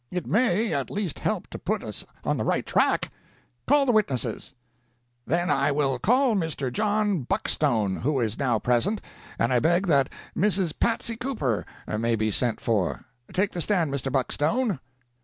[0.09, 3.11] It may at least help to put us on the right track.
[3.67, 4.55] Call the witnesses."
[5.27, 6.73] "Then I will call Mr.
[6.73, 8.99] John Buckstone, who is now present,
[9.37, 10.73] and I beg that Mrs.
[10.79, 11.67] Patsy Cooper
[11.99, 13.05] may be sent for.
[13.31, 14.11] Take the stand, Mr.
[14.11, 14.79] Buckstone."